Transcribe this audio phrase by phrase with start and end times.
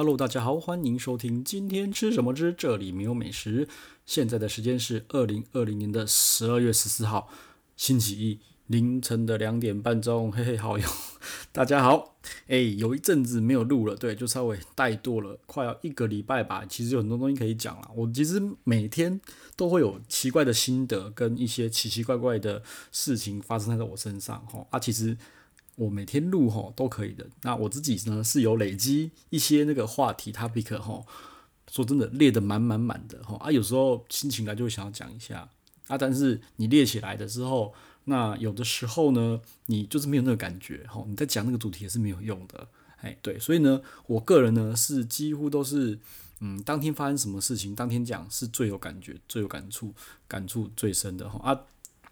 [0.00, 3.68] Hello，大家好，欢迎收听今天吃什么之这里没有美食。
[4.06, 7.28] 现在的时间是二零二零年的十二月十四号，
[7.76, 10.32] 星期一凌晨的两点半钟。
[10.32, 10.88] 嘿嘿，好友，
[11.52, 12.16] 大家好。
[12.46, 16.64] 哎，有一阵子没有录了，对，就稍微怠惰了，快要一个礼拜吧。
[16.66, 17.90] 其实有很多东西可以讲了。
[17.94, 19.20] 我其实每天
[19.54, 24.42] 都会有奇怪的心得跟一些奇奇怪怪的事情发生在我身上。
[24.46, 25.18] 哈啊，其实。
[25.80, 27.26] 我每天录吼都可以的。
[27.42, 31.06] 那我自己呢是有累积一些那个话题 topic 吼，
[31.70, 35.48] 说真的列得满满满的吼啊，有时候心情来就会想要讲一下
[35.86, 37.72] 啊，但是你列起来的时候，
[38.04, 42.68] 那有的时候呢，你就是没有那个感觉吼，你在讲那个主题也是没有用的，
[43.00, 45.98] 哎对，所以呢，我个人呢是几乎都是
[46.40, 49.94] 嗯，当天发生什么事情，当天讲是最有感觉、最有感触、
[50.28, 51.58] 感触最深的吼啊。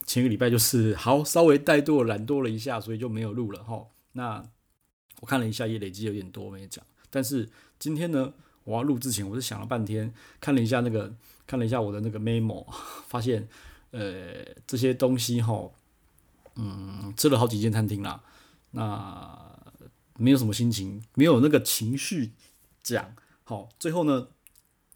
[0.09, 3.87] 前个礼拜就是好，稍微怠惰懒惰了一下，所以就没有录了哈。
[4.13, 4.43] 那
[5.21, 6.83] 我看了一下，也累积有点多没讲。
[7.11, 7.47] 但是
[7.79, 8.33] 今天呢，
[8.65, 11.15] 我要录之前，我是想了半天，看了一下那个，
[11.47, 12.67] 看了一下我的那个 memo，
[13.07, 13.47] 发现
[13.91, 15.71] 呃这些东西哈，
[16.57, 18.23] 嗯，吃了好几间餐厅啦，
[18.71, 19.39] 那
[20.17, 22.33] 没有什么心情，没有那个情绪
[22.83, 23.15] 讲。
[23.45, 24.29] 好，最后呢，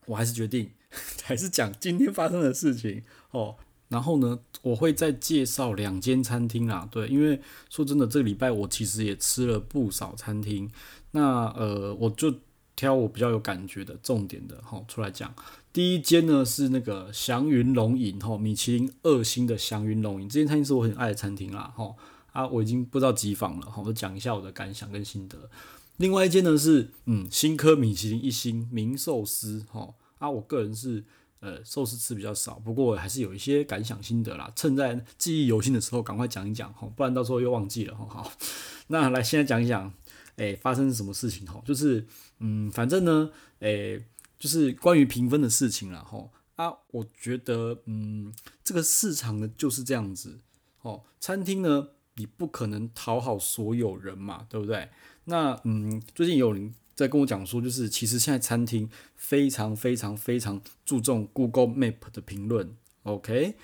[0.06, 0.70] 我还是决定
[1.22, 3.56] 还是讲今天发生的事情哦。
[3.92, 6.88] 然后呢，我会再介绍两间餐厅啦。
[6.90, 10.70] 对，因为说真的，这个礼拜我其实也吃了不少餐厅。
[11.10, 12.34] 那呃，我就
[12.74, 15.32] 挑我比较有感觉的重点的哈出来讲。
[15.74, 21.94] 第一间呢是那个祥云龙吟哈，米其林二星的祥云龙吟，这间餐厅是我很爱的餐厅啦哈。
[22.32, 25.50] 啊，我已经不知道几访了哈，我讲一下我的感想跟心得。
[25.98, 29.94] 另外一间呢是嗯新科米其林一星名寿司哈。
[30.18, 31.04] 啊，我个人是。
[31.42, 34.48] 呃，寿司吃比较少，不过还是有一些感想心得啦。
[34.54, 38.06] 趁在记忆犹新的时候，赶快讲一讲哈，不然到时候又忘记了哈。
[38.08, 38.32] 好，
[38.86, 39.92] 那来现在讲一讲，
[40.36, 41.60] 诶，发生什么事情哈？
[41.66, 42.06] 就是，
[42.38, 44.06] 嗯，反正呢，诶，
[44.38, 46.30] 就是关于评分的事情了哈。
[46.54, 50.38] 啊，我觉得，嗯，这个市场呢就是这样子。
[50.82, 54.88] 哦，餐厅呢，你不可能讨好所有人嘛，对不对？
[55.24, 56.72] 那，嗯，最近有人。
[56.94, 63.56] 在跟我讲说，就是其实现在餐厅非常非常非常注重 Google Map 的评论，OK？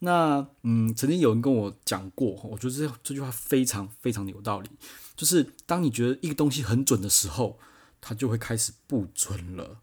[0.00, 4.68] 那嗯，曾经有人跟我讲过，我觉得这这句话非常非常的有道理，
[5.14, 7.58] 就是当你觉得一个东西很准的时候，
[8.00, 9.80] 它就会开始不准了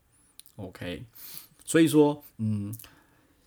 [0.58, 1.06] ，OK？
[1.64, 2.76] 所以说，嗯，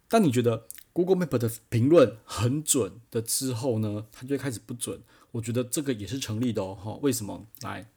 [0.09, 5.03] 当你觉得 Google Map 的评论很准的之后呢，它就会开始不准。
[5.33, 7.47] 我觉得这个也是成立的哦，为什么？
[7.61, 7.92] 来。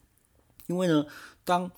[0.68, 1.06] 因为呢，
[1.44, 1.70] 当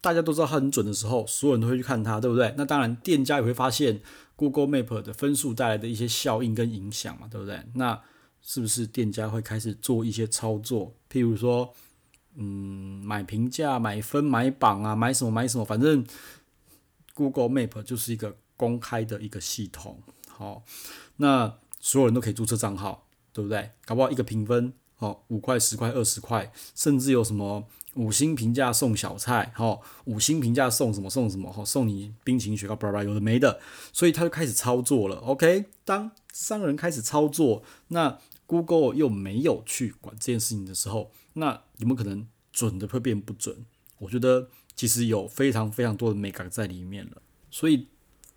[0.00, 2.54] 大家都知道它很准的时候，所有人都会去看它，对不对？
[2.56, 4.00] 那当然，店家也会发现
[4.34, 7.62] Google Map 的分数带来的一些效应跟影响嘛，对不对？
[7.74, 8.00] 那
[8.40, 10.96] 是不是店家会开始做一些操作？
[11.08, 11.72] 譬如说，
[12.34, 16.04] 嗯，买评价、买分、买榜啊，买什么买什么，反正
[17.14, 20.02] Google Map 就是一个公开的一个系统。
[20.26, 20.64] 好，
[21.18, 23.70] 那所有人都可以注册账号，对不对？
[23.84, 24.72] 搞不好一个评分。
[25.02, 33.60] 哦，五块、十块、二十块，甚至有什么五星评价送小菜，哈，五星评价送什么送什么，哈，送你冰淇淋雪糕，巴拉巴拉，有的没的，
[33.92, 35.16] 所以他就开始操作了。
[35.16, 43.66] OK，当商人开始操作，那 Google 又没有去管这件事情的时候，那有没有可能准的会变不准？
[43.98, 47.20] 我觉得其实有非常非常多的美感在里面了。
[47.50, 47.88] 所以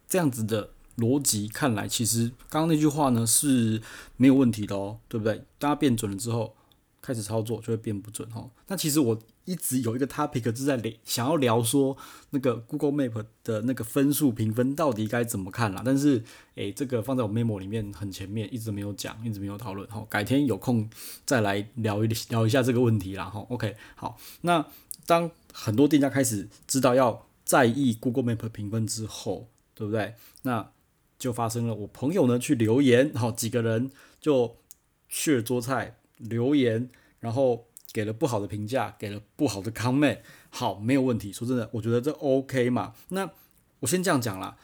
[0.08, 0.75] 这样子的。
[0.98, 3.82] 逻辑看来，其实刚刚那句话呢是
[4.18, 5.44] 没有问题的哦，对不对？
[5.60, 6.56] 大家变准了之后，
[7.02, 8.50] 开始操作就会变不准哦。
[8.68, 11.96] 那其实我一直有一个 topic 是在聊，想要聊说
[12.32, 15.84] 那个 Google Map 的那个分数评分到底该怎么看啦。
[15.86, 16.24] 但是，
[16.56, 19.88] 诶，这个放在我 memo 里面很前面，一直没有讲，一直没有讨论。
[19.90, 20.90] 好，改天有空
[21.26, 23.26] 再来聊一聊一下这个问题啦。
[23.26, 24.18] 哈，OK，好。
[24.42, 24.66] 那
[25.06, 30.16] 当很多店家开始知道要在意 Google Map 评分之后，对不对？
[30.42, 30.72] 那
[31.18, 33.90] 就发生了，我朋友呢去留言，好几个人
[34.20, 34.58] 就
[35.08, 36.90] 去了桌菜留言，
[37.20, 41.32] 然后给了不好的评价，给了不好的 comment，好，没有问题。
[41.32, 42.94] 说真的，我觉得这 OK 嘛。
[43.10, 43.32] 那
[43.80, 44.58] 我先这样讲啦，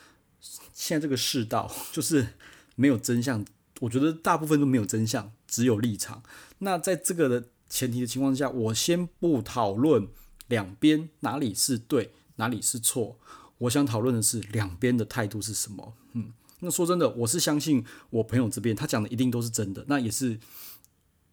[0.73, 2.27] 现在这个世道就是
[2.75, 3.45] 没有真相，
[3.79, 6.21] 我觉得大部分都没有真相，只有立场。
[6.59, 10.09] 那在这个的前提的情况下，我先不讨论
[10.47, 13.17] 两边哪里是对，哪里是错，
[13.59, 16.33] 我想讨论的是两边的态度是什么，嗯。
[16.61, 19.83] 那说真的，我是相信我朋友这边，他讲的一定都是真的。
[19.87, 20.39] 那也是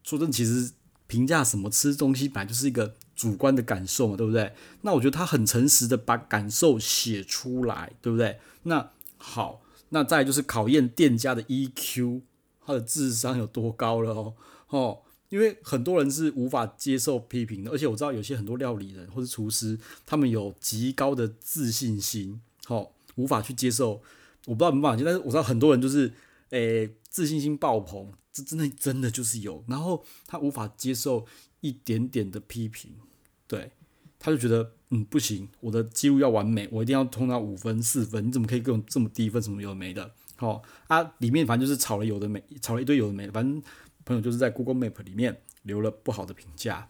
[0.03, 0.71] 说真的，其实
[1.07, 4.53] 评价什么吃东西本来就是一个主观的感受嘛，对不对？
[4.81, 8.39] 那我觉得他很诚实的把感受写出来，对不对？
[8.63, 12.21] 那好，那再就是考验店家的 EQ，
[12.65, 14.33] 他的智商有多高了哦。
[14.69, 19.77] 哦，因为很多人是无法接受批评的，而且我知道有些很多料理人或者厨师，
[20.07, 24.01] 他们有极高的自信心，好，无法去接受。
[24.45, 26.13] 我不知道没办法，但是我知道很多人就是，
[26.49, 31.25] 诶、自信心爆棚，这真的真的就是有，然后他无法接受
[31.61, 32.93] 一点点的批评，
[33.47, 33.71] 对，
[34.17, 39.41] 他就觉得，嗯，不行，我的记录要完美，我一定要通到五分、四分，你怎么可以给我这么低分？
[39.41, 40.11] 什么有的没的？
[40.37, 43.61] 好啊，里面反正就是吵了有的没，吵了一堆有的没的，反正
[44.05, 46.87] 朋友就是在 Google Map 里面留了不好的评价，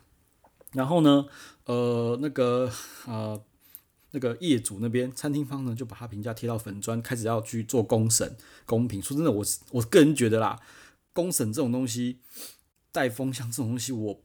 [0.72, 1.26] 然后呢，
[1.66, 2.72] 呃，那个
[3.08, 3.44] 呃，
[4.12, 8.36] 那个业主那边餐厅方呢就把他评价贴到粉砖，开始要去做公审
[8.66, 9.02] 公平。
[9.02, 10.60] 说真的，我我个人觉得啦，
[11.14, 12.20] 公审这种东西，
[12.92, 14.24] 带风向这种东西，我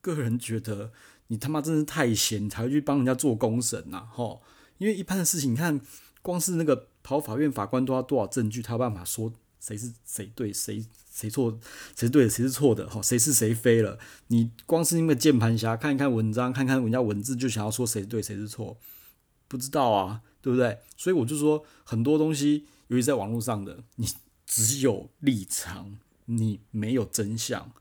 [0.00, 0.92] 个人觉得
[1.28, 4.42] 你他妈真是太闲，才会去帮人家做公审呐，吼，
[4.78, 5.80] 因为一般的事情，你看
[6.22, 6.88] 光是那个。
[7.06, 8.60] 跑法院，法官都要多少证据？
[8.60, 11.56] 他有办法说谁是谁对，谁谁错，
[11.96, 12.88] 谁对，谁是错的？
[12.88, 13.96] 哈，谁是谁非了？
[14.26, 18.76] 你光是因为键盘侠，看一看文章，看看人家文字，就想要说谁对谁是错？
[19.48, 20.78] 不知道啊，对不对？
[20.96, 24.06] 所以我就说，很多东西，尤其在网络上的，你
[24.46, 27.72] 只有立场，你没有真相。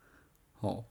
[0.60, 0.86] 哦，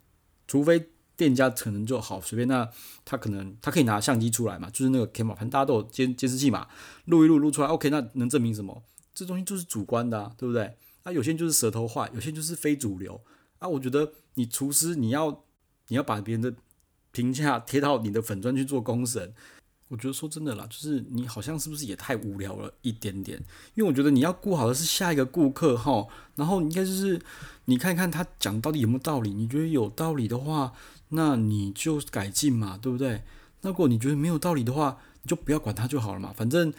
[0.46, 0.90] 除非。
[1.16, 2.68] 店家可能就好随便，那
[3.04, 6.66] 他可能他可以拿相机出来嘛，就是那个 camera，反正大家都有监监视器嘛，
[7.04, 8.82] 录一录录出来，OK，那能证明什么？
[9.14, 10.76] 这东西就是主观的，对不对？
[11.04, 13.22] 啊，有些人就是舌头坏，有些人就是非主流
[13.60, 13.68] 啊。
[13.68, 15.44] 我觉得你厨师你要
[15.86, 16.52] 你要把别人的
[17.12, 19.32] 评价贴到你的粉专去做公审，
[19.94, 23.38] 我觉得说真的啦，就是你好像是不是也太无聊了一点点？
[23.74, 26.04] 因为我觉得你要顾好的是下一个顾客哈，
[26.34, 27.20] 然后应该就是
[27.66, 30.72] 你看看他讲到底有没有道理，你觉得有道理的话。
[31.10, 33.22] 那你就改进嘛，对不对？
[33.60, 36.32] 那如果你觉得没有道理的话，你就不要管他就好了嘛。
[36.34, 36.72] 反正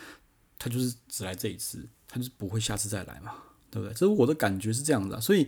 [0.60, 3.32] 他就是只来这一次，他就是不会下次再来嘛，
[3.72, 3.94] 对不对？
[3.94, 5.48] 这是我的感觉是这样的，所以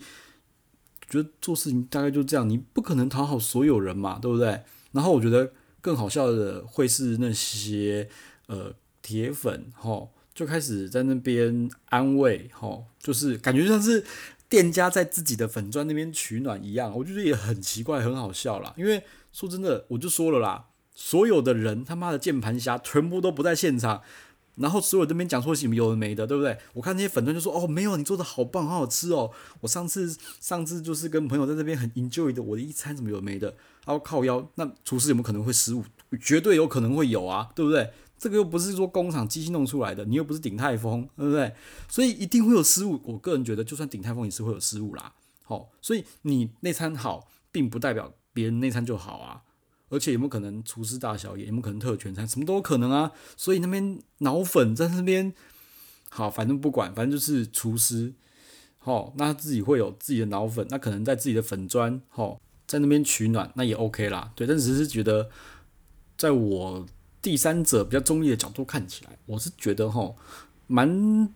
[1.09, 4.63] 觉得做事情大概就这样，你不可能讨好所有人嘛，对不对？
[4.93, 8.09] 然后我觉得更好笑的会是那些
[8.47, 14.03] 呃铁粉哈，就开始在那边安慰哈，就是感觉像是。
[14.49, 18.73] 店家在自己的粉砖那边取暖一样，我觉得也很奇怪，很好笑啦。
[18.77, 19.03] 因为
[19.33, 24.01] 说真的，我就说了啦，所有的人他妈的键盘侠全部都不在现场，
[24.57, 26.57] 然后所有这边讲说什么有的没的，对不对？
[26.73, 29.31] 我看那些粉专就说哦，没有，你做的好棒，好好吃哦。
[29.61, 33.47] 我上次上次就是跟朋友在这边很 enjoy 的，我的一餐怎么有没的，
[33.85, 35.83] 然后靠腰，那厨师有没有可能会失误？
[36.21, 37.91] 绝对有可能会有啊，对不对？
[38.17, 41.53] 这个又不是说工厂机器弄出来的，你又不是鼎泰丰，对不对？
[41.87, 42.99] 所以一定会有失误。
[43.03, 45.13] 我个人觉得，就算鼎泰丰也是会有失误啦。
[45.43, 49.43] 好，所以你那餐好，并不代表别人那餐就好啊。
[49.89, 51.45] 而且有没有可能厨师大小也？
[51.45, 52.27] 有没有可能特权餐？
[52.27, 53.11] 什么都有可能啊。
[53.35, 55.33] 所以那边脑粉在那边，
[56.09, 58.13] 好，反正不管，反正就是厨师，
[58.79, 64.31] 好，那他自己会有自己的脑粉，那可能在自己的粉专，好，在那边取暖，那也 OK 啦。
[64.35, 65.29] 对，但只是觉得，
[66.17, 66.85] 在我。
[67.19, 70.13] 第三者比较中立的角度看起来，我是觉得哈，
[70.67, 71.27] 蛮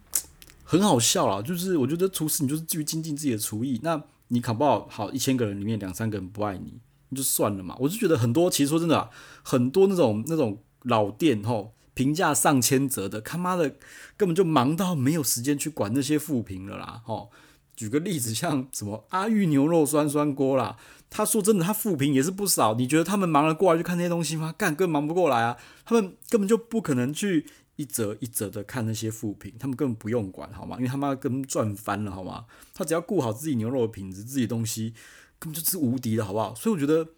[0.63, 1.41] 很好笑啦。
[1.41, 6.79] 就是我觉得厨师你就是继续精进自己的厨艺，那你考不好，好一千个人里面两三个人不爱，你
[7.15, 7.75] 就算了嘛。
[7.79, 9.09] 我就觉得很多，其实说真的，
[9.43, 13.75] 很多那种那种老店吼，评价上千折的，他妈的
[14.17, 17.01] 根本就忙到没有时间去管那些负评了啦。
[17.05, 17.31] 吼，
[17.75, 20.77] 举个例子，像什么阿玉牛肉酸酸锅啦。
[21.13, 22.73] 他说：“真的，他负评也是不少。
[22.75, 24.55] 你觉得他们忙得过来去看那些东西吗？
[24.57, 25.57] 干，根本忙不过来啊！
[25.83, 30.77] 他们根本就不可能去一折一折的看那些负评，他们根本不用管，好吗？
[30.77, 32.45] 因为他妈跟赚翻了，好吗？
[32.73, 34.93] 他只要顾好自己牛肉的品质，自己东西
[35.41, 36.55] 根本就是无敌的，好不好？
[36.55, 37.09] 所以我觉得，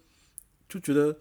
[0.68, 1.18] 就觉得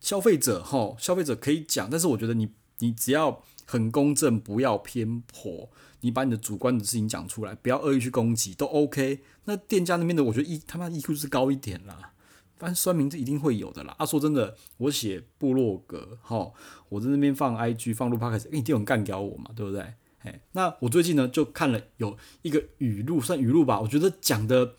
[0.00, 5.68] 消费者哈，消费者可以讲，但是我觉得你，你只要很公正，不要偏颇。”
[6.02, 9.22] 你把你的主观的事情讲出来，不要恶意去攻击，都 OK。
[9.46, 12.12] 那店家那边的，我觉得一他妈 EQ 是高一点啦，
[12.58, 13.96] 反正酸名字一定会有的啦。
[13.98, 16.52] 啊，说真的，我写部落格，哈，
[16.90, 19.94] 我在那边放 IG 放录 Podcast，一定有人干掉我嘛，对不对？
[20.20, 24.74] 哎，那我最近呢就看了有一个语录，算语录吧，我觉得讲的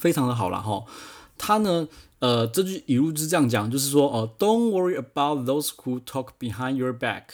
[0.00, 0.84] 非常的好了哈。
[1.38, 1.88] 他呢，
[2.18, 7.24] 呃，这句语录是这样讲，就是说，哦，Don't worry about those who talk behind your back。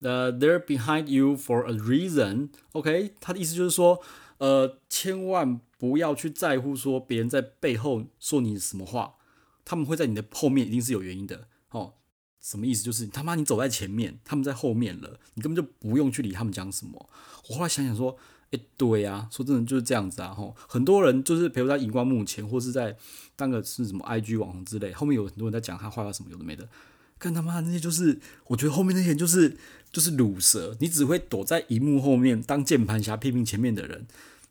[0.00, 2.50] 呃、uh,，they're behind you for a reason.
[2.72, 4.00] OK，他的意思就是说，
[4.36, 9.14] 呃，千万不要去在乎说别人在背后说你什么话，
[9.64, 11.48] 他们会在你的后面，一定是有原因的。
[11.70, 11.94] 哦，
[12.40, 12.82] 什么意思？
[12.84, 17.08] 就是他妈你走在前面，他们在后面了，你根本就不用去理他们讲什么。
[17.48, 18.18] 我后来想想说，
[18.76, 20.28] 对呀、啊，说真的就是这样子啊。
[20.28, 22.96] 吼，很多人就是陪我在荧光幕前，或是在
[23.36, 26.68] 当个是什么 IG 网红之类，后面有很多人在讲他坏话，什么有的没的。
[27.18, 29.56] 看他妈那些就是，我觉得后面那些人就是
[29.90, 34.06] 就是鲁蛇，你只会躲在荧幕后面当键盘侠批评前面的人，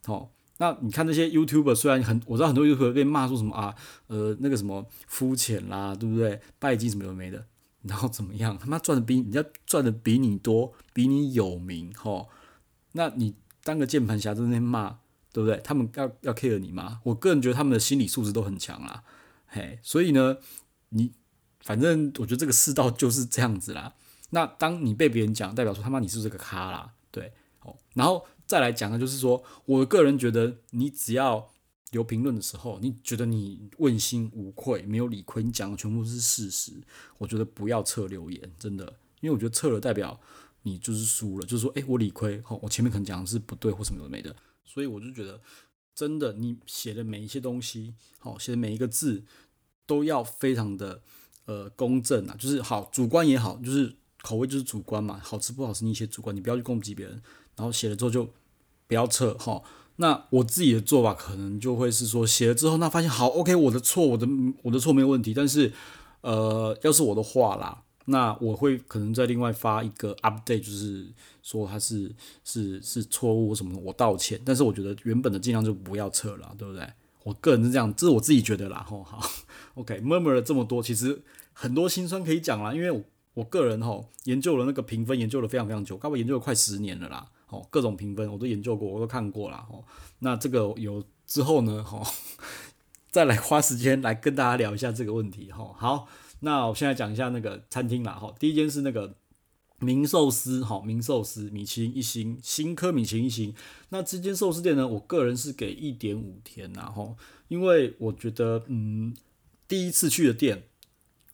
[0.06, 3.74] 哦，那你看那些 YouTuber，虽然很我知道很多 YouTuber 被骂说什么啊，
[4.08, 6.40] 呃，那个什么肤浅啦，对不对？
[6.58, 7.44] 拜金什么有的没的，
[7.82, 8.58] 然后怎么样？
[8.58, 12.28] 他妈赚的比人家赚的比你多，比你有名，吼，
[12.92, 14.98] 那你当个键盘侠在那边骂，
[15.32, 15.60] 对不对？
[15.64, 17.00] 他们要要 care 你吗？
[17.02, 19.02] 我个人觉得他们的心理素质都很强啦，
[19.48, 20.36] 嘿，所以呢，
[20.90, 21.10] 你
[21.60, 23.94] 反正我觉得这个世道就是这样子啦。
[24.30, 28.24] 那当你被别人讲，代表说他妈你是这个咖啦，对，哦，然后。
[28.46, 31.50] 再来讲的就是说，我个人觉得，你只要
[31.92, 36.72] 留评论的时候，你觉得你问心无愧，没有理亏，你讲的全部是事实，
[37.16, 38.84] 我觉得不要撤留言，真的，
[39.22, 40.20] 因为我觉得撤了代表
[40.64, 45.40] 你就是输了，就是说，诶，我理亏，好，我前面可能讲的是不对或什么都没的，所以我就觉得，
[45.94, 49.22] 真的，你写的每一些东西，好，写的每一个字
[49.86, 51.00] 都要非常的
[51.46, 57.22] 呃公正啊，就是好，主观也好，就是口味就是主观嘛，好吃不好吃你写主观，你不要去攻击别人。
[57.56, 58.28] 然后写了之后就
[58.88, 59.62] 不要撤哈。
[59.96, 64.26] 那我自己的做法可能就会是说，写了之后那发现好 OK，我的错，我的
[64.62, 65.32] 我的错没有问题。
[65.32, 65.72] 但是
[66.22, 71.06] 呃，要是我的话啦，那我会可能再另外发一个 update，就是
[71.42, 74.40] 说他是是是错误什么的，我道歉。
[74.44, 76.86] 但是我觉得原本的尽量就不要撤了，对不对？
[77.22, 78.84] 我个人是这样，这是我自己觉得啦。
[78.86, 79.20] 吼，好
[79.74, 87.26] OK，murmur、okay, 了这么多，其实很多心酸可以讲啦，因为我个人吼研究了那个评分，研究了非常非常久，刚我研究了快十年了啦。
[87.48, 89.56] 哦，各种评分我都研究过，我都看过了。
[89.70, 89.82] 哦，
[90.18, 92.02] 那这个有之后呢，哈，
[93.10, 95.50] 再来花时间来跟大家聊一下这个问题。
[95.52, 96.08] 哈，好，
[96.44, 98.12] 那我现在讲一下那个餐厅啦。
[98.12, 99.16] 哈，第一间是那个
[99.78, 103.54] 名寿司，哈，名寿司米其林一星，新科米其林一星。
[103.88, 107.16] 那这间寿司店呢，我个人是给一点五天呐，哈，
[107.48, 109.14] 因为我觉得，嗯，
[109.66, 110.64] 第一次去的店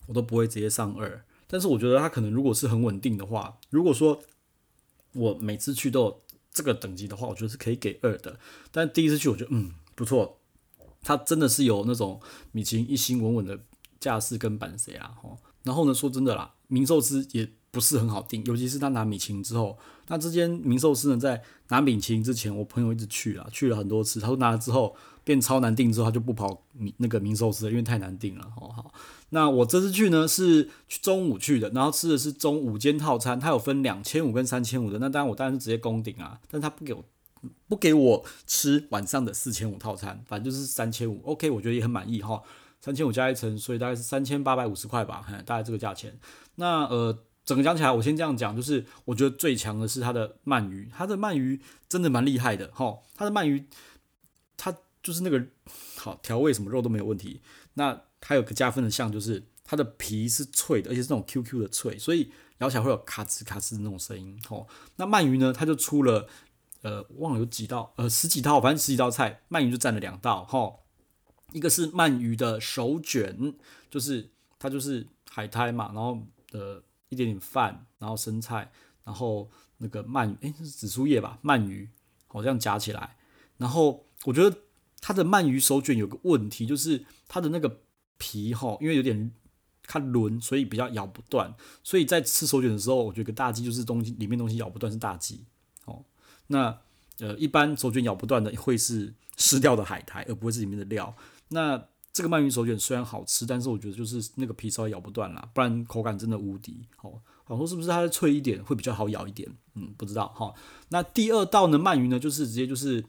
[0.07, 4.23] 我都不会直接上二，但是我觉得它可能如果是很稳定的话，如果说
[5.13, 8.39] 我每次去都这个等级的话，我觉得是可以给二的。
[8.71, 10.39] 但第一次去，我觉得嗯不错，
[11.03, 12.21] 它真的是有那种
[12.53, 13.61] 米其林一星稳稳的
[14.01, 15.39] 架势跟板谁啦吼。
[15.63, 19.79] 然后呢，说真的啦，明寿司也不是很好订，尤其是他拿米其林之后。
[20.09, 24.19] 那这间明寿司呢，在拿米其林之前，我朋友一直去了，去了很多次。
[24.19, 28.51] 他说拿了之后变超难订，之后他就不跑米那个明寿司，因为太难订了。
[28.59, 28.93] 吼好。
[29.29, 34.99] 那我这次去呢是去中午去的，然后吃的是中午间套餐，它有分两千五跟三千五的。
[34.99, 37.05] 那当然我当然是直接攻顶啊，但他不给我
[37.69, 41.21] 不给我吃晚上的四千五套餐，反正就是三千五。
[41.25, 42.43] OK，我觉得也很满意哈，
[42.81, 46.19] 三千五加一层，所以大概是三千八百五十块吧，大概这个价钱。
[46.57, 53.67] 那呃，整个讲起来，我先这样讲，就是我觉得最强的是它的鳗鱼，它的鳗鱼真的蛮厉害的哈，它的鳗鱼
[54.57, 55.47] 它就是那个
[55.97, 57.43] 好调味，什么肉都没有问题。
[57.75, 64.39] 那它有个加分的项，就是它的皮是脆的，而且是那种 Q Q 的脆，所以咬起来会有咔吱咔吱的那种声音。
[64.47, 66.29] 吼，那鳗鱼呢，它就出了，
[66.83, 70.45] 呃，忘了有几道，呃，十几道，反正十几道菜，鳗鱼就占了两道。
[70.45, 70.80] 吼，
[71.53, 73.55] 一个是鳗鱼的手卷，
[73.91, 76.19] 就是它就是海苔嘛，然后
[76.53, 78.71] 呃一点点饭，然后生菜，
[79.05, 81.89] 然后那个鳗鱼，诶，是紫苏叶吧，鳗鱼，
[82.29, 83.17] 好这样夹起来。
[83.59, 84.59] 然后我觉得
[85.01, 87.81] 它的鳗鱼手卷有个问题，就是它的那个。
[88.23, 89.33] 皮哈，因为有点
[89.85, 91.55] 看轮，所以比较咬不断。
[91.83, 95.47] 所以在吃手卷的时候，我觉得大忌就是东西里面东西咬不断是大忌。
[95.87, 96.05] 哦，
[96.49, 96.79] 那
[97.21, 101.17] 呃，一般手卷咬不断的会是湿掉的海苔，而不会是里面的料。
[101.51, 106.89] 那这个鳗鱼手卷虽然好吃，但是我觉得就是那个皮稍微咬不断啦，不然口感真的无敌。
[107.03, 109.49] 哦，好说是不是它脆一点会比较好咬一点？
[109.75, 110.53] 嗯，不知道哈。
[110.89, 113.05] 那第二道呢，鳗鱼呢，就是直接就是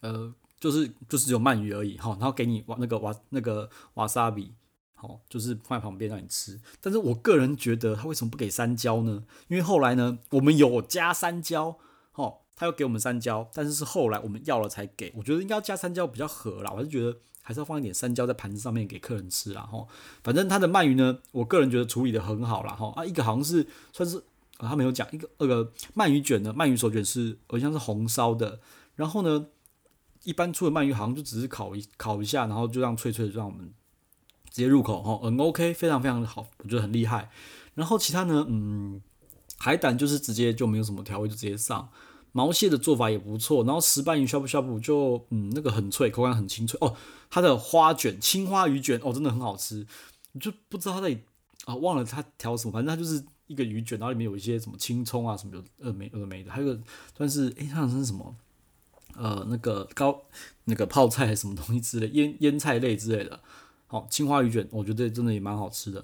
[0.00, 0.34] 呃。
[0.60, 4.52] 就是就是只有鳗鱼而已哈，然后给你瓦那个瓦那个瓦萨比，
[4.92, 6.60] 好，就是放在旁边让你吃。
[6.82, 9.24] 但是我个人觉得他为什么不给山椒呢？
[9.48, 11.78] 因为后来呢，我们有加山椒，
[12.12, 15.10] 哈，他又给我们三椒，但是是后来我们要了才给。
[15.16, 19.86] 我觉得应该要加三椒比较合啦，我还是觉得还是要放一点三椒在盘子上面给客人吃啦哈。
[20.22, 22.92] 反正他的鳗鱼呢，我个人觉得处理得很好啦哈。
[22.94, 24.22] 啊，一个好像是算是
[24.58, 28.60] 他没有讲一个那个鳗鱼卷的鳗鱼手卷是好像是红烧的，
[28.96, 29.46] 然后呢。
[30.24, 33.72] 一般出的鳗鱼好像就只是烤一烤一下，然后就让脆脆的，让我们
[34.50, 37.30] 直接入口哈，嗯，OK，非常非常的好，我觉得很厉害。
[37.74, 39.00] 然后其他呢，嗯，
[39.56, 41.88] 海胆就是直接就没有什么调味就直接上，
[42.32, 43.64] 毛蟹的做法也不错。
[43.64, 46.94] 然后石斑鱼呷哺呷哺就嗯那个很脆，口感很清脆哦。
[47.30, 49.86] 它的花卷青花鱼卷哦真的很好吃，
[50.40, 51.18] 就不知道它在
[51.64, 56.80] 啊忘了它调什么，反正它就是一个鱼卷，然后里面有一些什么青葱啊什么有呃没呃没的，还有个
[57.16, 58.34] 算是诶它好像是什么。
[59.16, 60.22] 呃，那个高
[60.66, 63.40] 那个泡菜什么东西之类，腌腌菜类之类的，
[63.88, 66.02] 好，青花鱼卷，我觉得真的也蛮好吃的。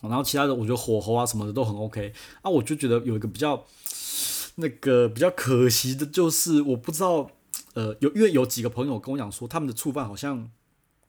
[0.00, 2.12] 然后其他的，我觉得火候啊什么的都很 OK。
[2.42, 3.64] 啊，我就觉得有一个比较
[4.60, 7.30] 那个比较可惜的，就是我不知道
[7.74, 10.50] 呃，有因为有几个朋友跟我讲说，他们的醋饭好像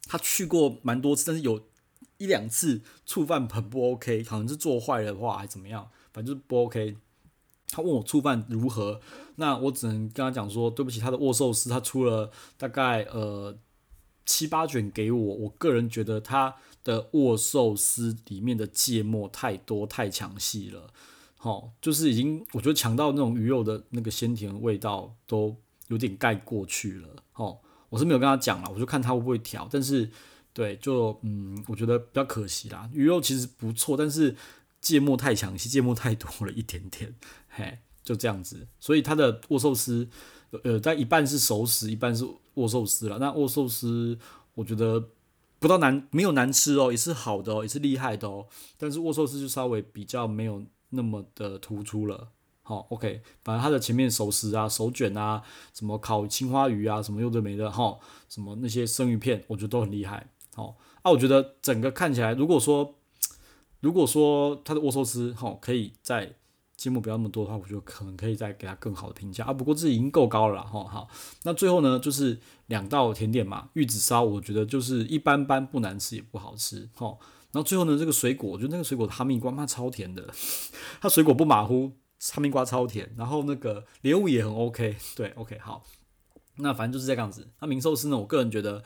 [0.06, 1.68] 他去过蛮多次，但是有
[2.18, 6.98] 一两次醋饭很不 OK，可能是做坏的话还怎么样，反正就是不 OK。
[7.74, 9.00] 他问我醋饭如何，
[9.38, 13.58] 那我只能跟他讲说，对不起，他的握寿司他出了大概呃
[14.26, 20.92] 七八卷给我，我个人觉得他的握寿司里面的芥末太多太抢戏了，
[21.42, 25.56] 好，就是已经我觉得抢到那种鱼肉的那个鲜甜味道都
[25.88, 30.08] 有点盖过去了，好，我是没有跟他讲了，我就看他会不会调，但是
[30.54, 34.36] 对，就嗯，我觉得比较可惜啦，鱼肉其实不错，但是。
[34.84, 37.14] 芥末太强，其实芥末太多了一点点，
[37.50, 38.68] 嘿，就这样子。
[38.80, 40.10] 所以它的握寿司，
[40.64, 43.20] 呃，在一半是熟食，一半是握寿司了。
[43.20, 44.18] 那握寿司，
[44.56, 45.10] 我觉得
[45.60, 48.48] 不到难，没有难吃哦，也是好的哦，也是厉害的哦。
[48.76, 52.30] 但是握寿司就稍微比较没有那么的突出了。
[52.62, 55.42] 好，OK，反正它的前面熟食啊、手卷啊、
[55.74, 57.98] 什么烤青花鱼啊、什么又这没的，哈，
[58.30, 60.30] 什么那些生鱼片，我觉得都很厉害。
[60.56, 62.96] 好，啊，我觉得整个看起来，如果说。
[63.82, 66.36] 如果说他的握寿司哈可以再
[66.78, 69.52] 芥末不要那么多的话，我觉得可能可以再给他更好的评价啊。
[69.52, 70.84] 不过这已经够高了哈。
[70.84, 71.10] 好，
[71.42, 77.18] 那最后呢就是两道甜点嘛，玉子烧我觉得就是一般般，不难吃也不好吃哈。
[77.52, 80.34] 然后最后呢这个水果，我觉得那个水果哈密瓜妈超甜的，
[81.02, 81.92] 它水果不马虎，
[82.34, 83.14] 哈密瓜超甜。
[83.18, 85.86] 然后那个莲雾也很 OK，对，OK 好。
[86.58, 87.50] 那反正就是这样子。
[87.60, 88.84] 那名寿司呢，我个人觉得。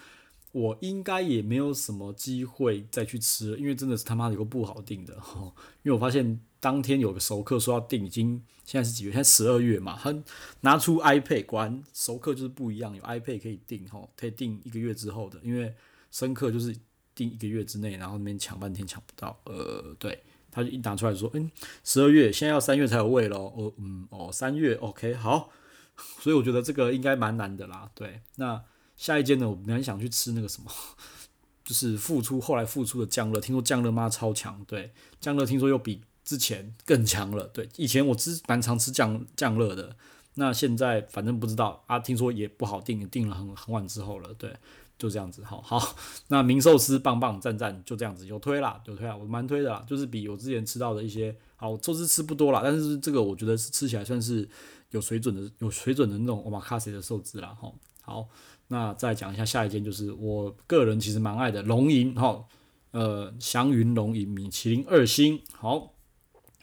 [0.51, 5.41] 我应该也没有什么机会再去吃了，因为真的是他妈的有个不好订的哈。
[5.84, 9.12] 因为我发现当天有个熟客说要订，已经现在是几月？
[9.12, 10.00] 现在十二月嘛。
[10.01, 10.15] 他
[10.62, 15.38] 拿出 iPad，关熟客就是不一样，有 iPad 可以订吼，可以订一个月之后的。
[15.43, 15.75] 因为
[16.10, 16.74] 生客就是
[17.15, 19.39] 订一个月之内，然后那边抢半天抢不到。
[19.45, 21.50] 呃，对，他就一拿出来说，嗯，
[21.84, 23.53] 十二月现在要三月才有位咯。
[23.57, 25.50] 哦，嗯，哦，三月 OK 好，
[26.19, 27.89] 所以我觉得这个应该蛮难的啦。
[27.95, 28.62] 对，那。
[28.98, 30.72] 下一间呢，我蛮想去吃那个什么，
[31.65, 39.98] 就是复出后来复出的酱乐，听说酱乐妈超强，对，酱乐听说又比之前更强了，对，以前我吃蛮常吃酱酱乐的，
[40.36, 44.55] 那现在反正不知道啊，听说也不好订，订了很很晚之后了，对，
[44.98, 45.96] 就这样子，好好，
[46.27, 54.48] 那名寿司棒棒赞赞，就这样子，有推啦，有推啦，我蛮推的啦，就是比我之前吃到的一些，好，寿司吃不多啦，但是这个我觉得是吃起来算是
[54.92, 58.27] 有水准的，有水准的那种 omakase 的寿司啦，哈，好。
[58.68, 62.44] 那再讲一下下一间，就是我个人其实蛮爱的龙吟哈，
[62.90, 65.40] 呃，祥云龙吟米其林二星。
[65.51, 65.94] 好，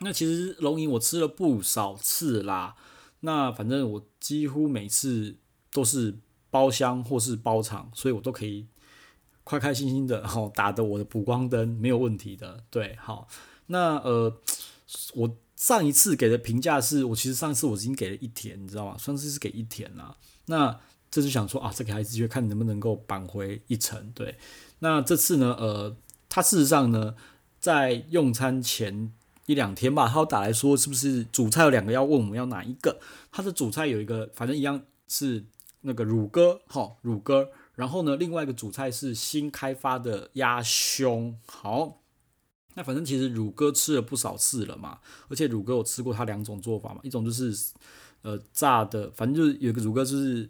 [0.00, 2.74] 那其实龙吟我吃了不少次啦，
[3.20, 5.36] 那反正我几乎每次
[5.70, 6.18] 都是
[6.52, 8.68] 包厢或是包场，所以我都可以
[9.44, 12.62] 开开心心的然后打的我的补光灯没有问题的。
[12.70, 13.26] 对，好，
[13.66, 14.32] 那呃，
[15.14, 18.96] 我上一次给的评价是我其实上一次我已经给了一天，你知道吗？
[18.96, 20.78] 上次是给一天啦，那。
[21.14, 24.10] 这是想说啊，这个孩子就看能不能够扳回一城。
[24.14, 24.34] 对，
[24.78, 25.94] 那这次呢，呃，
[26.30, 27.14] 他事实上呢，
[27.60, 29.12] 在用餐前
[29.44, 32.98] 一两天吧，他打来说，是不是主菜有两个要问我们要哪一个？
[33.30, 35.44] 他的主菜有一个，反正一样是
[35.82, 37.50] 那个乳鸽，好，乳鸽。
[37.74, 41.38] 然后呢，另外一个主菜是新开发的鸭胸。
[41.46, 42.00] 好，
[42.74, 47.54] 那反正其实乳鸽吃了不少次了嘛，而且乳鸽我吃过它两种做法嘛，一种就是
[48.22, 50.48] 呃炸的，反正就是有个乳鸽就是。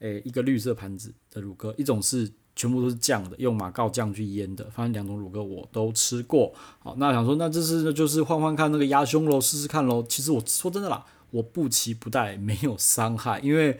[0.00, 4.64] 诶，一个绿色盘子的乳鸽，一种是全部都是酱的，用马告酱去腌的。
[4.70, 6.54] 反正两种乳鸽我都吃过。
[6.78, 10.02] 好，那想说，那这次就是换换看那个鸭胸喽，试试看喽。
[10.08, 13.78] 其实我说真的啦，我不期不待，没有伤害，因为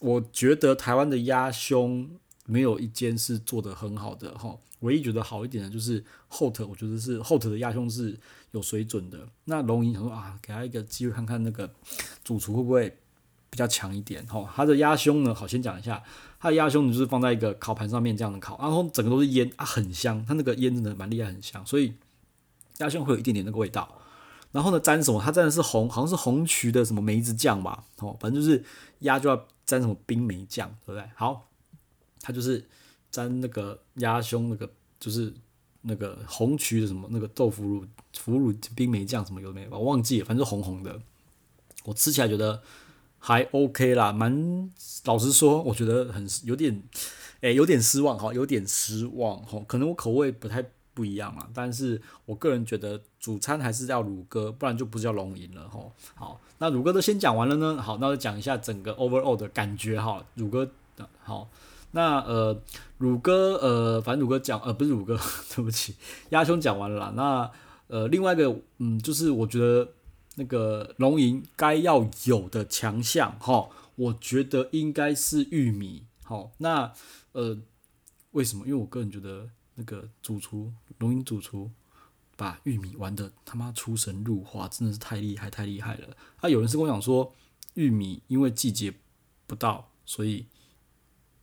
[0.00, 2.10] 我觉得台湾的鸭胸
[2.46, 4.58] 没有一间是做得很好的哈。
[4.80, 8.18] 唯一觉得好一点的就是 Hot，我觉得是 Hot 的鸭胸是
[8.50, 9.28] 有水准的。
[9.44, 11.72] 那龙吟想说啊，给他一个机会看看那个
[12.24, 12.96] 主厨会不会。
[13.52, 16.00] 比较强一点，哈，它的鸭胸呢，好，先讲一下，
[16.38, 21.92] 它的鸭胸就是放在一个烤盘上面这样的烤，然后整个都是烟啊，很香，它那个烟真的蛮厉害，很香，所以
[22.78, 23.99] 鸭胸会有一点点那个味道。
[24.52, 25.20] 然后呢，沾什么？
[25.22, 28.62] 它沾的是红，好像是红曲的什么梅子酱吧，哦，反正就是
[29.00, 31.08] 鸭就要沾什么冰梅酱，对不对？
[31.14, 31.48] 好，
[32.20, 32.66] 它就是
[33.10, 35.32] 沾那个鸭胸那个，就是
[35.82, 37.84] 那个红曲的什么那个豆腐乳、
[38.16, 39.70] 腐乳冰梅酱什么有没有？
[39.70, 41.00] 我忘记了，反正是红红的。
[41.84, 42.62] 我吃起来觉得。
[43.22, 44.70] 还 OK 啦，蛮
[45.04, 46.82] 老实说，我觉得很有点，
[47.42, 50.64] 诶、欸，有点失望哈，有点失望哈，可能我口味不太
[51.00, 55.92] 不一样啦，但是我个人觉得主餐还是要乳鸽，不然就不叫龙吟了吼。
[56.14, 60.70] 好，那乳鸽都先讲完了呢，好，那我讲一下整个 overall 的感觉哈，乳鸽
[61.22, 61.48] 好，
[61.92, 62.60] 那呃
[62.98, 65.18] 乳鸽呃，反正乳鸽讲呃不是乳鸽，
[65.56, 65.94] 对不起，
[66.28, 67.50] 鸭胸讲完了，那
[67.86, 69.88] 呃另外一个嗯就是我觉得。
[70.36, 76.04] 那个龙吟该要有的强项哈，我觉得应该是玉米。
[76.22, 76.90] 好，那
[77.32, 77.58] 呃，
[78.30, 78.64] 为什么？
[78.64, 81.70] 因为我个人觉得那个主厨龙吟主厨
[82.36, 86.16] 把玉米玩的他妈出神入化，真的是太厉害，太厉害了。
[86.36, 87.34] 啊，有人是跟我讲说，
[87.74, 88.94] 玉米因为季节
[89.46, 90.46] 不到，所以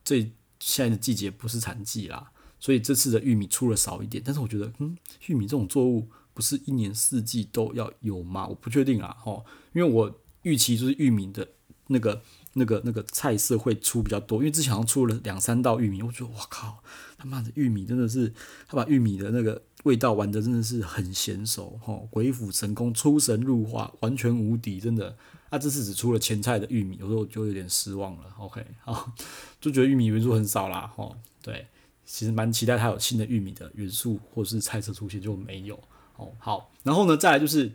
[0.02, 0.22] 这
[0.58, 4.22] 现在的季节不是产季啦，所以这次的玉米出了少一点。
[4.24, 8.46] 但是我觉得，嗯，玉米这种作物不是一年四季都要有吗？
[8.46, 9.44] 我不确定啊，哦，
[9.74, 11.46] 因为我预期就是玉米的
[11.88, 12.22] 那个。
[12.58, 16.82] 那个那个菜色会出比较多，因为之前好像出了两三道玉米，我觉得哇靠，
[17.16, 18.32] 他妈的玉米真的是，
[18.66, 25.16] 他把玉米的那个味道玩得真的是很娴熟，吼，鬼斧神工，出神入化，完全无敌，真的。
[25.48, 28.24] 啊，这次只出了前菜的玉米，有时候就有点失望了。
[28.38, 29.12] OK，好，
[29.60, 31.66] 就觉得玉米元素很少啦，吼，对，
[32.04, 35.78] 其实蛮期待它有新的玉米的元素或者是菜色出现，就没有。
[36.16, 37.72] 哦，好，然后呢，再来就是。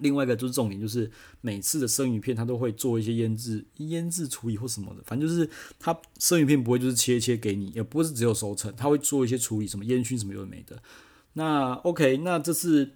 [0.00, 10.82] 另外一个就是重点，就是每次的生鱼片，它都会做一些腌制、腌制处理或什么的，反正就是它生鱼片不会就是切切给你，也不是只有熟成，它会做一些处理，什么烟熏什么有的没的。
[11.34, 12.92] 那 OK，那这是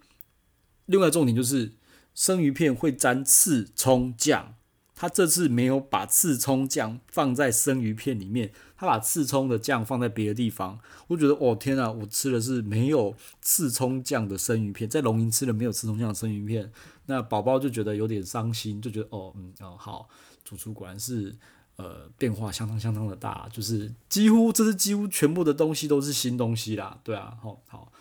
[0.87, 1.72] 另外重点就是
[2.14, 4.56] 生鱼片会沾刺葱酱。
[5.00, 10.80] 他这次没有把刺葱酱放在生鱼片里面，他把刺葱的酱放在别的地方。
[11.06, 16.72] 我觉得，哦天啊，我吃的是没有刺葱酱的生鱼片，在龙吟吃了没有刺葱酱的生鱼片，
[17.06, 20.08] 那宝宝就觉得有点伤心，就觉得哦，嗯，哦，好，
[20.44, 21.37] 主厨果然是
[21.76, 27.92] 呃变化相当相当的大，就是几乎这是几乎全部的东西都是新东西啦，对啊，好，好，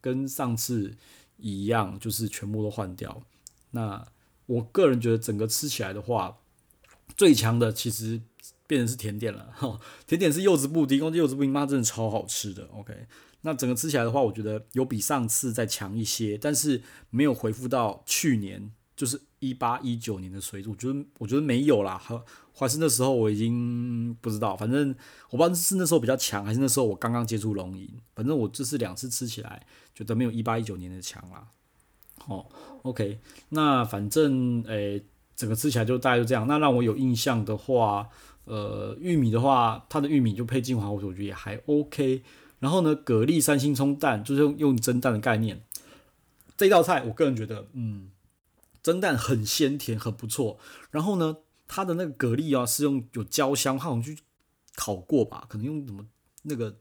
[0.00, 0.96] 跟上次
[1.36, 3.22] 一样，就是全部都换掉。
[3.72, 4.06] 那
[4.46, 6.36] 我个人觉得整个吃起来的话。
[7.16, 8.20] 最强的其实
[8.66, 13.06] 变成是甜点了， 哈，甜点是柚子布丁，哦，柚子布丁妈真的超好吃的，OK。
[13.42, 22.00] 那整个吃起来的话，我觉得有比上次再强一些，但是没有恢复到去年，就是一八一九年的水准，我觉得我觉得没有啦，
[22.54, 24.94] 还是那时候我已经不知道，反正
[25.28, 31.46] 我不知道是那时候比较强，还是那时候我刚刚接触龙吟，反正我这次两次吃起来觉得没有一八一九年的强啦，
[32.26, 32.46] 哦
[32.82, 33.20] ，OK。
[33.50, 35.04] 那反正诶。
[35.36, 36.46] 整个吃起来就大概就这样。
[36.46, 38.08] 那让我有印象的话，
[38.44, 42.22] 呃，玉米的话，它的玉米就配金华火腿，我觉得也还 OK。
[42.60, 45.62] 然后呢，蛤蜊三星葱蛋就是用用蒸蛋的概念。
[46.56, 48.10] 这道菜我个人觉得，嗯，
[48.82, 50.58] 蒸蛋很鲜甜，很不错。
[50.90, 54.18] 然后呢，它的那个蛤蜊啊是用有焦香，好像去
[54.74, 56.06] 烤过吧，可能用什么
[56.42, 56.76] 那个。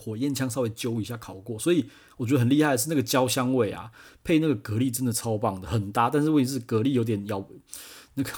[0.00, 1.84] 火焰枪稍微揪一下烤过，所以
[2.16, 3.92] 我觉得很厉害的是那个焦香味啊，
[4.24, 6.08] 配那个蛤蜊真的超棒的，很搭。
[6.08, 7.46] 但是问题是蛤蜊有点咬，
[8.14, 8.30] 那个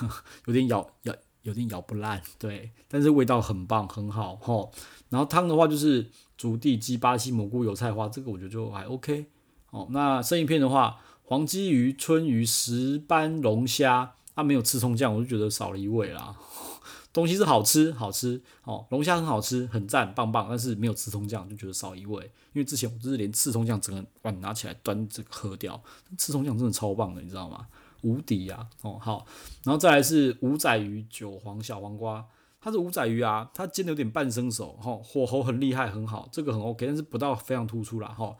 [0.46, 2.72] 有点咬咬有点咬不烂，对。
[2.88, 4.70] 但是味道很棒，很好齁。
[5.08, 9.26] 然后汤的话就是竹地鸡、巴西蘑菇、油菜花，这个我觉得就还 OK。
[9.70, 16.36] 哦，那生鱼片的话，黄鲫鱼、春鱼、石斑龙虾，它没有刺葱酱，我就觉得少了一味啦。
[17.12, 22.24] 东西是好吃，好吃哦，龙虾很好吃，很赞，棒棒，但是没有刺葱酱，就觉得少一味。
[22.52, 25.82] 因为之前我就是连刺葱酱整个碗拿起来端这个喝掉，
[26.16, 27.66] 刺葱酱真的超棒的，你知道吗？
[28.02, 28.66] 无敌呀！
[28.80, 29.26] 哦，好，
[29.62, 32.26] 然后再来是五仔鱼、韭黄小黄瓜，
[32.60, 38.08] 它是五仔鱼啊，它煎的有点半生熟，哈，火候很厉害，很好，这个很 OK，但是不到非常突出啦。
[38.08, 38.36] 哈。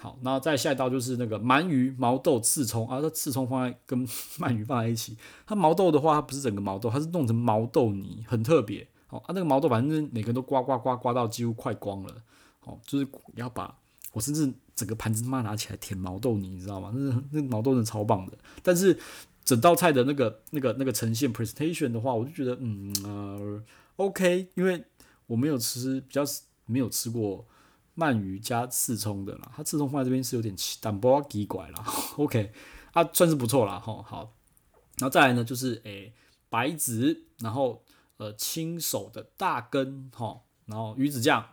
[0.00, 4.06] 好，那再下一道就是那个鳗鱼毛豆刺葱啊，这刺葱放在跟
[4.38, 5.16] 鳗鱼放在一起。
[5.44, 8.86] 它毛豆的话，它不是整个毛豆，它是弄成毛豆泥，很特别。
[9.10, 12.14] 哦，啊，那个毛豆反正每个都刮刮刮刮到几乎快光了。
[12.64, 13.76] 哦，就是要把
[14.12, 16.92] 我甚至整个盘子他妈拿起来舔毛豆泥，你知道吗？
[16.94, 18.38] 那那毛豆真的超棒的。
[18.62, 18.96] 但是
[19.44, 23.62] 整道菜的那个那个那个呈现 presentation 的话，我就觉得嗯呃
[23.96, 24.84] OK，因为
[25.26, 26.22] 我没有吃，比较
[26.66, 27.44] 没有吃过。
[27.98, 31.84] 鳗鱼加刺葱的啦，它刺葱放在这边是有点奇，但不要奇怪啦。
[32.16, 32.52] OK，
[32.92, 33.80] 啊，算是不错啦。
[33.80, 34.32] 吼，好，
[34.98, 36.14] 然后再来呢，就是诶、
[36.48, 37.82] 白子，然后
[38.18, 41.44] 呃亲手的大根，哈，然后鱼子酱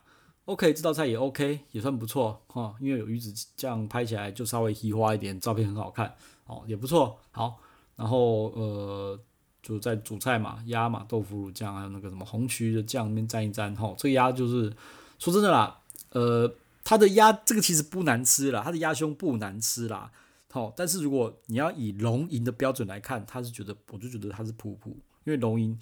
[0.45, 6.13] ，OK，这道菜也 OK，也算不错哈，因为有鱼子酱，拍起来就稍微稀花一点，照片很好看，
[6.45, 7.19] 哦，也不错。
[7.31, 7.59] 好，
[7.95, 9.19] 然后呃
[9.63, 14.71] 就在主菜嘛，鸭嘛，豆腐乳酱，还有那个什么红曲的酱那边蘸一蘸，哈，这个鸭就是
[15.17, 15.81] 说真的啦。
[16.15, 16.49] 呃，
[16.83, 20.09] 它的鸭这个其实不难吃啦，它的鸭胸不难吃啦，
[20.49, 24.91] 好，但是如果你要以龙吟的标准来看，他是觉得，我就觉得它是普普，
[25.25, 25.77] 因为龙吟，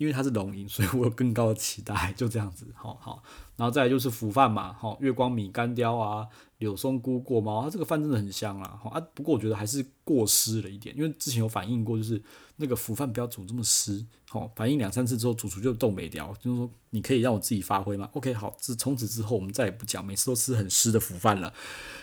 [0.00, 3.22] 因为它是龙吟，所以我有更高的期待，就这样子，好好，
[3.56, 6.26] 然后再来就是腐饭嘛，好，月光米干雕啊。
[6.56, 12.22] 柳松菇过猫，它这个饭真的很香啦，啊，不过我觉得还是过湿了一点，因为之前有反映过，就是
[12.56, 21.54] 那个腐饭不要煮这么湿，好，反映两三次之后，主厨就冻没掉，就是说你可以让我自己发挥吗？OK，好，自从此之后我们再也不讲，每次都吃很湿的腐饭了。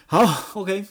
[0.07, 0.23] 好
[0.59, 0.87] ，OK，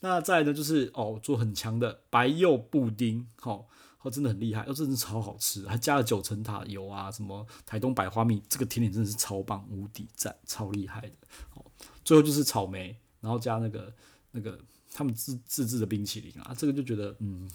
[0.00, 3.68] 那再来呢就是哦，做很强的白柚布丁，好，
[4.02, 11.12] 哦真的很厉害，哦，真的超好吃，还加了九层塔油啊，什么台东百花蜜，这个甜点真的是超棒，无敌赞，超厉害的。
[11.54, 11.64] 哦，
[12.04, 13.94] 最后就是草莓，然后加那个
[14.32, 14.58] 那个
[14.92, 17.48] 他们自自制的冰淇淋啊，这个就觉得嗯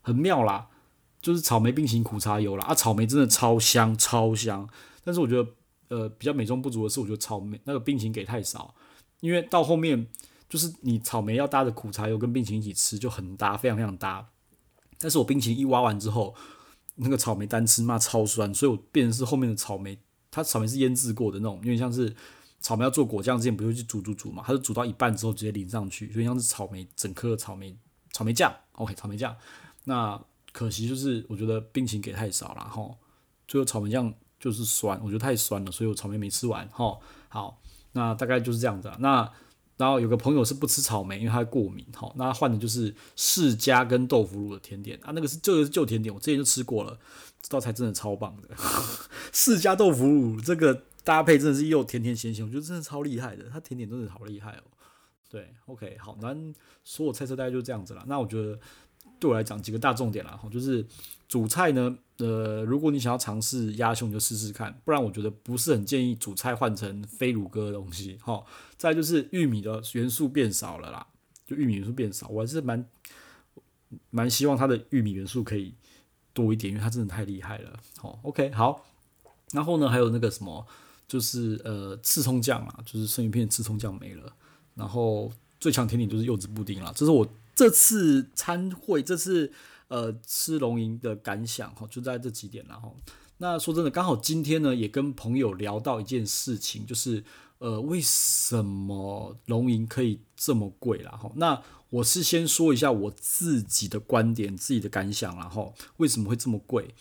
[0.00, 0.66] 很妙啦，
[1.20, 4.66] 就是草莓冰淇淋苦茶油啦，啊，草莓真的超香超香，
[5.04, 5.50] 但是我觉得
[5.88, 8.74] 呃比较美中不足的是，我觉得草莓那个冰淇淋给太少，
[9.20, 10.06] 因为到后面
[10.48, 14.26] 就是你草莓要搭着苦茶油跟冰淇淋一起吃就很搭，非常非常搭。
[14.98, 16.34] 但是我冰淇淋一挖完之后，
[16.96, 19.98] 那个草莓单吃嘛超酸，所以我变成是后面的草莓，
[20.30, 22.14] 它草莓是腌制过的那种，因为像是
[22.60, 27.76] 草莓要做果酱之前不就去煮煮煮嘛，它是煮到一半之后直接淋上去，所以像是草莓整颗草莓
[28.12, 29.36] 草莓酱，OK 草莓酱。
[29.84, 30.20] 那
[30.52, 32.82] 可惜就是我觉得冰淇淋给太少了哈，
[33.46, 36.98] 最后草莓酱就是酸，我觉得太酸了，所以我草莓没吃完哈。
[37.28, 37.60] 好，
[37.92, 39.30] 那大概就是这样子，那。
[39.76, 41.84] 然后有个朋友是不吃草莓，因为他过敏。
[41.94, 46.98] 好，那换的就是释迦跟豆腐乳的甜点啊，那个是旧旧甜点，我之前就吃过了，
[47.42, 48.48] 这道菜真的超棒的。
[49.32, 53.44] 释迦豆腐乳这个搭配真的是又甜甜咸咸，我觉得真的超厉害的。
[53.52, 54.62] 它甜点真的好厉害哦。
[55.28, 56.34] 对，OK，好，那
[56.84, 58.04] 所有菜色大概就这样子了。
[58.06, 58.58] 那我觉得
[59.18, 60.86] 对我来讲几个大重点啦，哈就是。
[61.28, 68.44] 主菜呢，呃，如果你想要尝试鸭胸，你就试试看，不然我觉得不是很建议主菜换成非乳鸽的东西，哈。
[68.76, 71.04] 再就是玉米的元素变少了啦，
[71.44, 72.88] 就玉米元素变少，我还是蛮
[74.10, 75.74] 蛮希望它的玉米元素可以
[76.32, 78.86] 多一点，因为它真的太厉害了，好，OK，好。
[79.50, 80.64] 然后呢，还有那个什么，
[81.08, 84.32] 就是呃，刺葱酱啊，就是生鱼片刺葱酱没了，
[84.76, 87.26] 然后最强甜点就是柚子布丁啦，这是我
[87.56, 89.52] 这次参会这次。
[89.88, 92.96] 呃，吃龙吟的感想哈，就在这几点然后，
[93.38, 97.22] 那说真的，刚好今天呢，也跟朋友聊到一件事情，就是
[97.58, 101.30] 呃，为什么龙吟可以这么贵啦哈？
[101.36, 106.92] 那我是先说一下我自己的观点、自己的感想然后，为什么会这么贵？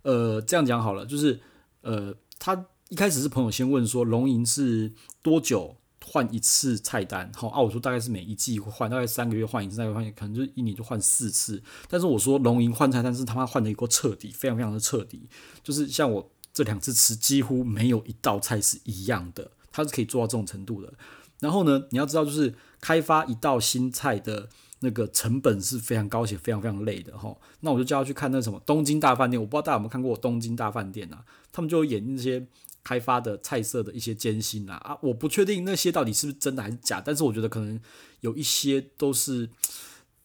[0.00, 1.40] 呃，这样讲好了，就是
[1.82, 5.76] 呃，他一开始是朋友先问说，龙吟是多久？
[6.06, 11.62] 换一次菜单，好啊，我说大概是每一季会换，大概三个月换一次，再换可能就一年就换四次。
[11.88, 15.28] 但是我说龙吟换菜单是他妈换的一个彻底，非常非常的彻底，
[15.62, 20.92] 就是像我这两次吃，几乎没有一道菜是一样的，他是可以做到这种程度的。
[21.38, 24.48] 然后呢，你要知道，就是开发一道新菜的
[24.80, 27.36] 那个成本是非常高且非常非常累的哈。
[27.60, 31.24] 那我就叫他去看那什么东京大饭店，我不知道大家有没有看过东京大饭店啊？
[31.52, 32.46] 他们就演那些。
[32.82, 37.78] 开发的菜色的一些艰辛啊啊，我不确定那些到底是不是真的还是假，但是我觉得可能
[38.20, 39.50] 有一些都是，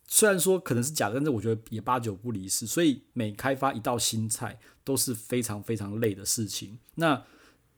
[0.08, 2.66] 虽然说可能是假的，但是我觉得也八九不离十。
[2.66, 6.80] 所以每开发一道新菜都是非常非常累的事情。
[6.96, 7.24] 那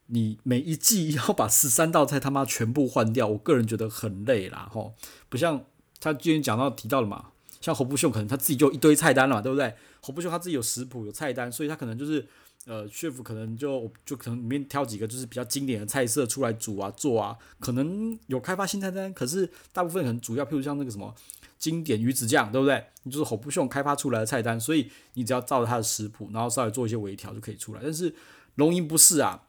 [0.07, 4.93] 你每一季要把十三 道菜他妈全部换掉，我个人觉得很累啦吼，
[5.27, 5.65] 不像
[5.99, 9.73] 他今天讲到提到了嘛，像侯不秀可能他自己就一堆菜单了嘛，对不对？
[10.01, 12.27] 侯不秀他自己有食谱有菜单，所以他可能就是。
[12.67, 21.15] 呃，chef 可能就就可能里面挑几个就是比较经典的菜色出来煮啊做啊，可能有开发新菜单，可是大部分可能主要，譬如像那个什么
[21.57, 22.85] 经典鱼子酱，对不对？
[23.03, 27.79] 你就是侯布雄开发出来的菜单，所以你只要照着他的食谱，然后稍微做一些微调就可以出来。
[27.81, 28.13] 但是
[28.55, 29.45] 龙吟不是啊，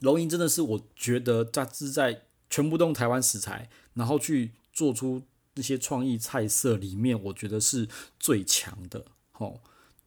[0.00, 5.22] 龙吟真的是我觉得它是在全部都用台湾食材，然后去做出
[5.54, 9.60] 那些创意菜色里面，我觉得是最强的，吼，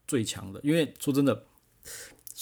[0.05, 0.59] 最强的。
[0.61, 1.45] 因为说真的。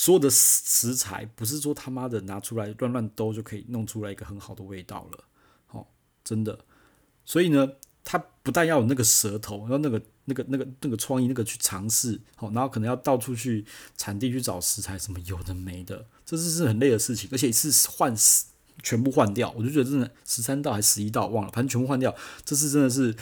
[0.01, 5.23] 所有的食材不是说他妈的拿出来乱乱兜就可以弄出来一个很好的味道了，
[5.69, 5.85] 哦，
[6.23, 6.57] 真的。
[7.23, 13.63] 所以呢，他不但要有那个舌头，要那个那个那个那个创意，那个去尝试，好，然后可能要到处去
[13.95, 18.11] 产地去找食材，什么有的没的，这是是很累的事情，而且一次换
[18.81, 23.15] 全部换掉，我就觉得真的十三道还十一道忘了，反正全部换掉，这是真的是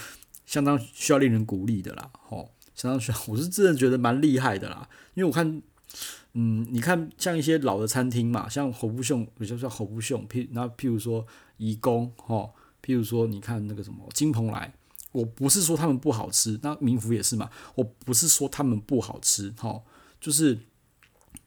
[0.45, 5.61] 相当需要令人鼓励的啦，哦，相当需要，我是真的觉得蛮厉害的啦，因为我看。
[6.41, 12.49] 嗯，你看像一些老的餐厅嘛，像侯布雄，比如说侯布雄，譬那譬如说怡宫哈，
[12.81, 14.73] 譬如说你看那个什么金蓬莱，
[15.11, 19.83] 我不是说他们不好吃，那民福也是嘛，我不是说他们不好吃哈，
[20.21, 20.57] 就是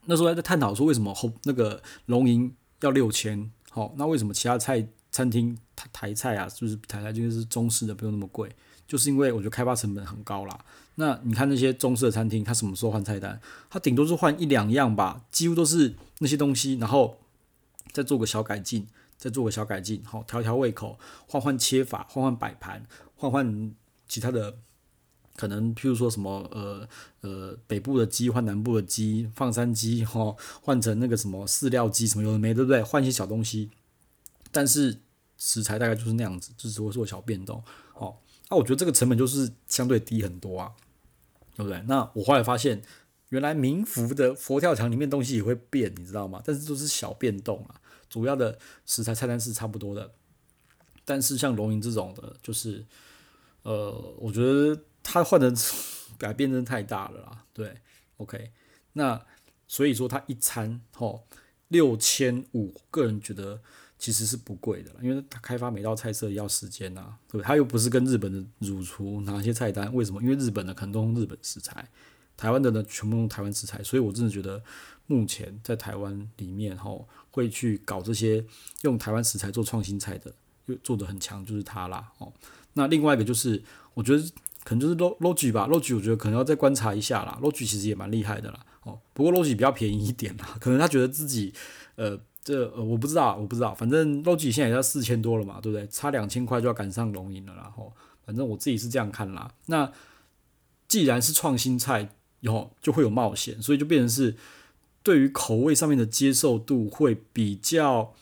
[0.05, 8.55] 那时候还在探讨说为什么侯那个龙吟要六千，好，那为什么其他菜餐厅台台菜啊，就是台菜就是中式的不用那么贵？
[8.85, 10.59] 就是因为我觉得开发成本很高啦。
[10.95, 13.41] 那你看那些中式的餐厅，他什么时候换菜单？
[13.67, 17.17] 他顶多是换一两样吧，几乎都是那些东西，然后
[17.91, 18.85] 再做个小改进，
[19.17, 23.73] 再做个小改进，好调调胃口，换换切法，换换摆盘，换换
[24.07, 24.55] 其他的，
[25.35, 26.87] 可能譬如说什么呃
[27.21, 32.83] 呃北部的鸡换南部的鸡，放山鸡哈换成那个什么饲料鸡什么有的没，对不对？
[32.83, 33.71] 换一些小东西，
[34.51, 34.99] 但是
[35.39, 37.63] 食材大概就是那样子，就是会做小变动，
[37.95, 38.19] 好。
[38.53, 40.73] 那我觉得这个成本就是相对低很多啊，
[41.55, 41.81] 对不对？
[41.87, 42.83] 那我后来发现，
[43.29, 46.39] 原来明福的佛跳墙里面东西也会变，你知道吗？
[46.45, 50.13] 但是都是小变动啊，主要的食材菜单是差不多的。
[51.03, 52.85] 但是像龙吟这种的，就是
[53.63, 55.51] 呃，我觉得他换的
[56.19, 57.45] 改变真的太大了啦。
[57.53, 57.75] 对
[58.17, 58.51] ，OK，
[58.93, 59.19] 那
[59.67, 61.25] 所以说他一餐吼
[61.69, 63.63] 六千五，个人觉得。
[64.03, 67.43] 其实是不贵的，因为他开发每道菜色要时间呐、啊，对不对？
[67.43, 70.21] 他又不是跟日本的主厨拿一些菜单，为什么？
[70.21, 71.87] 因为日本的可能都用日本食材，
[72.35, 74.61] 台湾的呢全部用台湾食材，所以我真的觉得
[75.07, 76.91] 目前在台湾里面哈，
[77.31, 78.43] 会去搞这些
[78.81, 80.35] 用台湾食材做创新菜的，
[80.65, 82.33] 又做的很强，就是他啦哦。
[82.73, 83.63] 那另外一个就是，
[83.93, 84.21] 我觉得
[84.65, 87.39] 可能就是 Logi 吧，Logi 我觉得可能要再观察一下啦。
[87.41, 91.53] Logi 其实也蛮厉害的啦，哦，不过 Logi 比较便宜一点啦，可能他觉得自己
[91.95, 92.19] 呃。
[92.43, 95.87] 这呃我不知道，我不知道，反正 Logi 现在也要四千多了嘛，对不对？
[95.87, 97.93] 差两千块就要赶上龙吟了，然后
[98.25, 99.49] 反正我自己是这样看啦。
[99.67, 99.89] 那
[100.89, 102.09] 既然是创新菜，
[102.41, 104.35] 以后就会有冒险，所以就变成是
[105.01, 108.13] 对于口味上面的接受度会比较，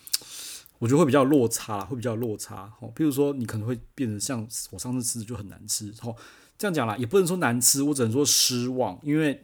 [0.78, 2.72] 我觉得会比较落差，会比较落差。
[2.80, 6.16] 哦，譬如说你可能会变得像我上次吃的就很难吃，哦，
[6.60, 9.44] 这样讲啦，也不能说难吃，我只能说失望，因为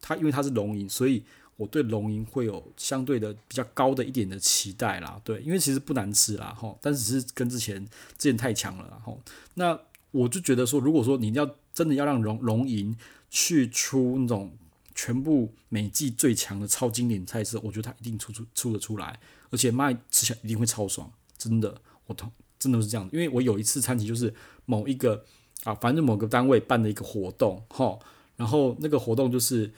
[0.00, 1.24] 它因为它是龙吟，所以。
[1.56, 7.82] 我对龙吟会有相对的比较高的一点的期待啦，对，因为其实不难吃啦，吼，但只是跟之前
[8.18, 9.18] 之前太强了，吼，
[9.54, 9.78] 那
[10.10, 12.94] 我就觉得说，如果说你要真的要让龙龙吟
[13.30, 14.52] 去出那种
[14.94, 19.18] 全部每季最强的超经典菜色，我觉得它一定出出出得出来，
[19.50, 24.34] 而且卖吃起来一定会超爽，真的，我同真的是这样，因为我有一次餐期就是
[24.66, 25.24] 某一个
[25.64, 27.98] 啊，反正某个单位办的一个活动，吼，
[28.36, 29.72] 然后那个活动就是。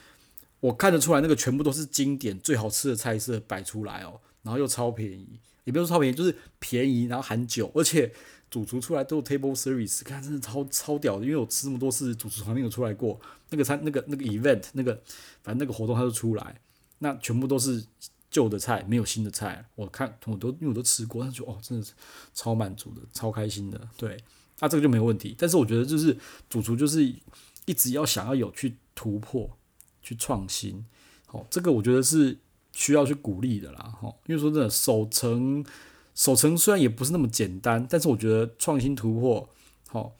[0.61, 8.11] 我看得出来，那个全部都是经典最好吃的菜色摆出来哦，然后又超便宜，也不是说超便宜，就是便宜，然后含酒，而且
[8.51, 13.19] 主厨出来都有 table service，看真的超超屌的，因为我吃这么多次，主厨从来没有出来过。
[13.51, 14.93] 那个餐、那个那个 event、那个
[15.41, 16.59] 反正那个活动他就出来，
[16.97, 17.83] 那全部都是
[18.29, 19.65] 旧的菜，没有新的菜。
[19.75, 21.93] 我看我都因为我都吃过，他就哦，真的是
[22.33, 23.79] 超满足的，超开心的。
[23.95, 24.21] 对，
[24.59, 25.35] 那、这个就没有问题。
[25.37, 26.17] 但是我觉得就是
[26.49, 27.01] 主厨就是
[27.65, 29.49] 一直要想要有去突破。
[30.09, 30.83] 去创新，
[31.27, 32.35] 好，这个我觉得是
[32.71, 35.63] 需要去鼓励的啦，哈，因为说真的，守成
[36.15, 39.47] 守成虽然也不是那么简单，但是我觉得创新突破，
[39.87, 40.15] 好，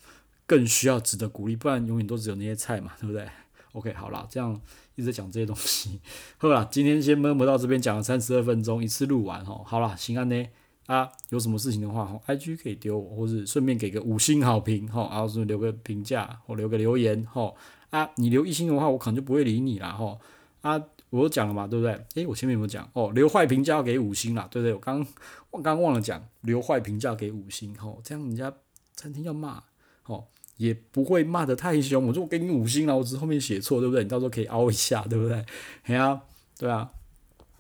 [0.45, 3.28] 更需要值得鼓励，不然永远都只有那些菜嘛，对不对
[3.71, 4.62] ？OK，好啦，这样
[4.93, 5.99] 一直讲这些东西，
[6.38, 10.45] 好啦，今天先闷不到这边讲了三十二分钟，一次录完，哈，好啦，行啊呢，
[10.86, 17.52] 啊，有什么事情的话，哈，IG 可以丢我，或是顺便给个五星好评，哈，然后是留个评价或留个留言，哈。
[17.89, 20.19] 啊，你留一星的话，我可能就不会理你啦吼。
[20.62, 22.06] 啊，我讲了嘛，对不对？
[22.15, 22.88] 诶，我前面有没有讲？
[22.93, 24.73] 哦，留坏评价给五星啦，对不对？
[24.73, 25.08] 我刚
[25.52, 28.54] 我刚忘了讲，留坏评价给五星吼，这样人家
[28.95, 29.63] 餐厅要骂
[30.04, 32.06] 吼，也不会骂得太凶。
[32.06, 34.04] 我说我给你五星了，我只是后面写错，对不对？
[34.04, 35.45] 你到时候可以凹一下，对不对？
[35.84, 36.21] 嘿啊，
[36.58, 36.91] 对啊。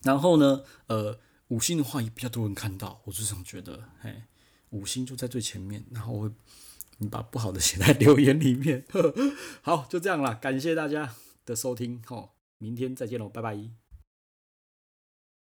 [0.03, 4.13] 然后呢，呃，五星的话也比较多人看到，我就这样觉得，嘿，
[4.69, 6.31] 五星就在最前面，然后我。
[6.99, 8.85] 你把不好的写在留言里面，
[9.61, 13.78] 好，就这样啦，感谢大家的收听，吼，明天再见喽，拜拜。